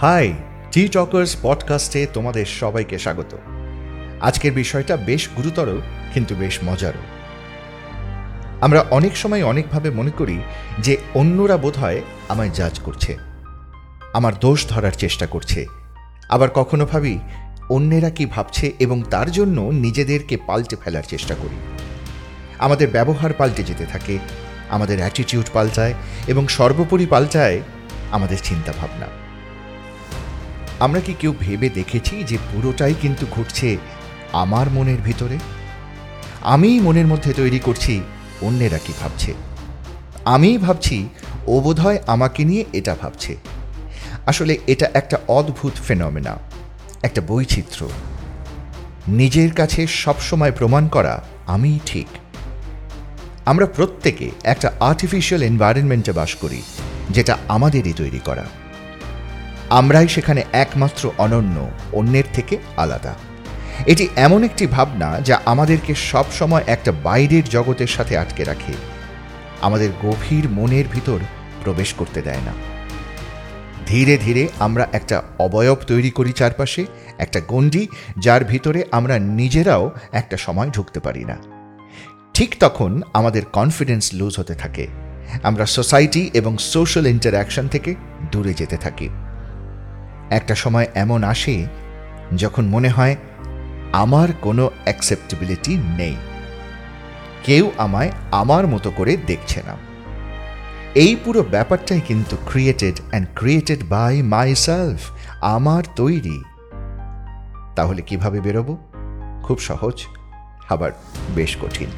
[0.00, 0.34] High
[0.72, 3.38] টি টকার্স পডকাস্টে তোমাদের সবাইকে স্বাগত।
[4.20, 5.76] আজকের বিষয়টা বেশ গুরুতর,
[6.14, 6.98] কিন্তু বেশ মজারও।
[8.60, 10.38] আমরা অনেক সময় অনেকভাবে মনে করি
[10.78, 13.16] যে অন্যরা বোধহয় আমায় জাজ করছে।
[14.12, 15.66] আমার দোষ ধরার চেষ্টা করছে।
[16.28, 17.18] আবার কখনো ভাবি,
[17.68, 21.56] অন্যেরা কি ভাবছে এবং তার জন্য নিজেদেরকে পাল্টে ফেলার চেষ্টা করি।
[22.58, 24.18] আমাদের ব্যবহার পাল্টে যেতে থাকে,
[24.70, 25.94] আমাদের অ্যাটিটিউড পাল্টায়
[26.26, 27.60] এবং সর্বোপরি পাল্টায়
[28.10, 29.29] আমাদের চিন্তাভাবনা। ভাবনা
[30.80, 33.68] আমরা কি কেউ ভেবে দেখেছি যে পুরোটাই কিন্তু ঘটছে
[34.32, 35.36] আমার মনের ভিতরে?
[36.54, 37.94] আমিই মনের মধ্যে তৈরি করছি,
[38.42, 39.32] অন্যেরা কি ভাবছে?
[40.24, 40.98] আমিই ভাবছি
[41.46, 43.32] ও বোধহয় আমাকে নিয়ে এটা ভাবছে।
[44.26, 46.34] আসলে এটা একটা অদ্ভুত ফেনমেনা,
[47.02, 47.88] একটা বৈচিত্র্য।
[49.20, 51.14] নিজের কাছে সবসময় প্রমাণ করা
[51.46, 52.08] আমিই ঠিক।
[53.46, 56.60] আমরা প্রত্যেকে একটা আর্টিফিশিয়াল এনভায়রনমেন্টে বাস করি,
[57.10, 58.46] যেটা আমাদেরই তৈরি করা।
[59.70, 63.14] আমরাই সেখানে একমাত্র অনন্য, অন্যের থেকে আলাদা।
[63.86, 68.72] এটি এমন একটি ভাবনা যা আমাদেরকে সবসময় একটা বাইরের জগতের সাথে আটকে রাখে।
[69.60, 71.18] আমাদের গভীর মনের ভিতর
[71.64, 72.52] প্রবেশ করতে দেয় না।
[73.86, 76.86] ধীরে ধীরে আমরা একটা অবয়ব তৈরি করি চারপাশে,
[77.18, 81.36] একটা গণ্ডি যার ভিতরে আমরা নিজেরাও একটা সময় ঢুকতে পারি না।
[82.34, 84.86] ঠিক তখন আমাদের কনফিডেন্স লুজ হতে থাকে।
[85.42, 87.94] আমরা সোসাইটি এবং সোশ্যাল ইন্টারাকশন থেকে
[88.32, 89.08] দূরে যেতে থাকি।
[90.30, 91.66] একটা সময় এমন আসে
[92.36, 93.16] যখন মনে হয়
[93.92, 96.16] আমার কোনো অ্যাকসেপ্টেবিলিটি নেই।
[97.44, 99.76] কেউ আমায় আমার মতো করে দেখছে না।
[100.94, 104.22] এই পুরো ব্যাপারটাই কিন্তু created and created by
[104.54, 105.00] myself
[105.40, 106.42] আমার তৈরি।
[107.76, 108.78] তাহলে কীভাবে বেরোবো?
[109.42, 110.02] খুব সহজ,
[110.68, 110.90] আবার
[111.34, 111.88] বেশ কঠিন।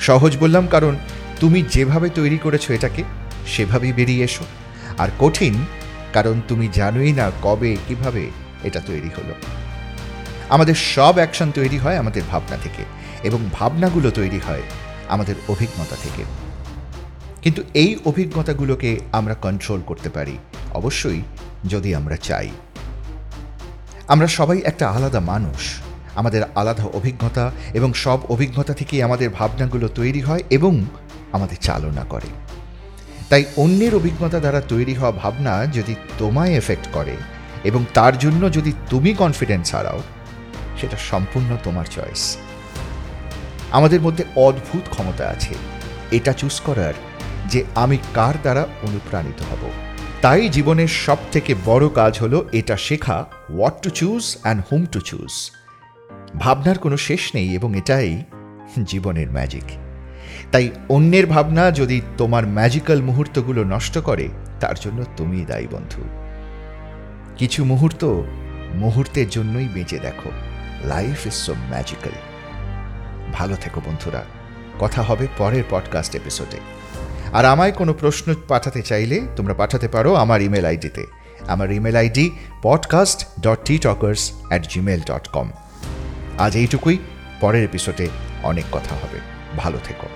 [0.00, 0.96] সহজ বললাম কারণ
[1.40, 3.02] তুমি যেভাবে তৈরি করেছ এটাকে,
[3.46, 4.44] সেভাবেই বেরিয়ে এসো।
[4.98, 5.54] আর কঠিন
[6.16, 8.30] কারণ তুমি জানোই না কবে, কীভাবে
[8.62, 9.34] এটা তৈরি হলো।
[10.48, 12.82] আমাদের সব অ্যাকশন তৈরি হয় আমাদের ভাবনা থেকে
[13.22, 14.62] এবং ভাবনাগুলো তৈরি হয়
[15.08, 16.24] আমাদের অভিজ্ঞতা থেকে।
[17.42, 20.38] কিন্তু এই অভিজ্ঞতাগুলোকে আমরা কন্ট্রোল করতে পারি,
[20.74, 21.22] অবশ্যই
[21.64, 22.48] যদি আমরা চাই।
[24.08, 25.74] আমরা সবাই একটা আলাদা মানুষ,
[26.14, 30.84] আমাদের আলাদা অভিজ্ঞতা এবং সব অভিজ্ঞতা থেকেই আমাদের ভাবনাগুলো তৈরি হয় এবং
[31.32, 32.45] আমাদের চালনা করে।
[33.28, 37.16] তাই অন্যের অভিজ্ঞতা দ্বারা তৈরি হওয়া ভাবনা যদি তোমায় এফেক্ট করে
[37.64, 40.02] এবং তার জন্য যদি তুমি কনফিডেন্স হারাও,
[40.80, 42.36] সেটা সম্পূর্ণ তোমার চয়েস
[43.70, 45.54] আমাদের মধ্যে অদ্ভুত ক্ষমতা আছে।
[46.10, 46.94] এটা চুজ করার
[47.46, 49.70] যে আমি কার দ্বারা অনুপ্রাণিত হব।
[50.20, 55.00] তাই জীবনের সব থেকে বড় কাজ হলো এটা শেখা what to choose and whom to
[55.00, 55.50] choose
[56.38, 58.22] ভাবনার কোনো শেষ নেই এবং এটাই
[58.84, 59.85] জীবনের ম্যাজিক
[60.52, 64.28] তাই অন্যের ভাবনা যদি তোমার ম্যাজিক্যাল মুহূর্তগুলো নষ্ট করে,
[64.60, 66.02] তার জন্য তুমি দায়ী বন্ধু।
[67.36, 68.04] কিছু মুহূর্ত
[68.74, 70.30] মুহূর্তের জন্যই বেঁচে দেখো।
[70.84, 72.12] লাইফ ইজ সো ম্যাজিক্যাল
[73.32, 74.24] ভালো থেকো বন্ধুরা।
[74.80, 76.56] কথা হবে পরের পডকাস্ট এপিসোডে
[77.32, 81.06] আর আমায় কোনো প্রশ্ন পাঠাতে চাইলে তোমরা পাঠাতে পারো আমার ইমেল আইডিতে।
[81.46, 82.30] আমার email ID
[82.62, 85.50] podcast dot T talkers at Gmail dot com
[86.38, 86.98] আজ এইটুকুই।
[87.40, 88.08] পরের এপিসোডে
[88.42, 89.20] অনেক কথা হবে।
[89.56, 90.06] ভালো থেকো।